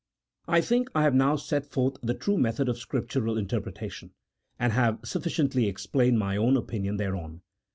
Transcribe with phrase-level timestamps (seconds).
[0.47, 4.13] I think I have now set forth the true method of Scrip tural interpretation,
[4.57, 7.43] and have sufficiently explained my own opinion thereon.